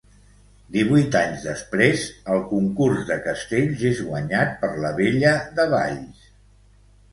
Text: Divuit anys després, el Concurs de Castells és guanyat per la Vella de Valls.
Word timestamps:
Divuit 0.77 1.17
anys 1.19 1.45
després, 1.49 2.05
el 2.37 2.41
Concurs 2.55 3.05
de 3.11 3.19
Castells 3.27 3.85
és 3.91 4.03
guanyat 4.09 4.57
per 4.65 4.73
la 4.87 4.95
Vella 5.03 5.37
de 5.61 5.71
Valls. 5.77 6.27